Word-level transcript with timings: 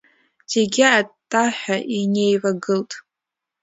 Зегьы 0.51 0.83
аттаҳәа 0.99 1.77
инеивагылт. 1.99 2.91